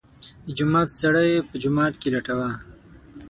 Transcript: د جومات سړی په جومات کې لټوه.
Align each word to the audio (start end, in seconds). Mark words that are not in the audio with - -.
د 0.45 0.47
جومات 0.57 0.89
سړی 0.99 1.29
په 1.49 1.55
جومات 1.63 1.93
کې 2.01 2.09
لټوه. 2.15 2.49